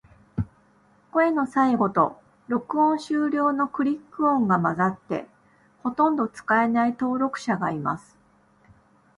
[1.11, 5.27] 声の最後と、録音終了のクリック音が混ざって、
[5.83, 8.17] ほとんど使えない登録者がいます。